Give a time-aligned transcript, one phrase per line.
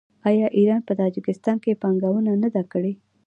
[0.29, 2.93] آیا ایران په تاجکستان کې پانګونه نه ده کړې؟